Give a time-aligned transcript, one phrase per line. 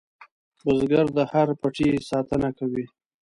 [0.63, 2.85] بزګر د هر پټي ساتنه کوي